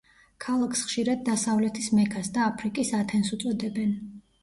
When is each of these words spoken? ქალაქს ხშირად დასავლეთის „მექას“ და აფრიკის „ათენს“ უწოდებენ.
ქალაქს 0.45 0.81
ხშირად 0.87 1.21
დასავლეთის 1.27 1.91
„მექას“ 1.99 2.35
და 2.41 2.43
აფრიკის 2.49 2.97
„ათენს“ 3.05 3.35
უწოდებენ. 3.41 3.99